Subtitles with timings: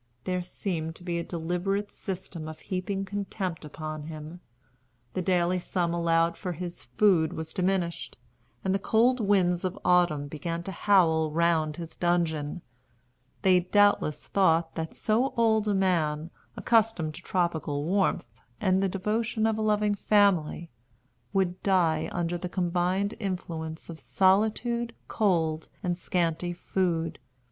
[0.23, 4.39] There seemed to be a deliberate system of heaping contempt upon him.
[5.13, 8.17] The daily sum allowed for his food was diminished,
[8.65, 12.63] and the cold winds of autumn began to howl round his dungeon.
[13.43, 19.45] They doubtless thought that so old a man, accustomed to tropical warmth, and the devotion
[19.45, 20.71] of a loving family,
[21.31, 27.19] would die under the combined influence of solitude, cold, and scanty food.